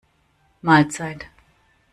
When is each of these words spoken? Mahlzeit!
Mahlzeit! 0.63 1.27